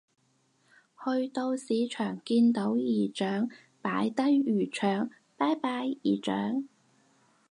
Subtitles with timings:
[1.05, 3.47] 去到市場見到姨丈
[3.83, 6.67] 擺低魚腸拜拜姨丈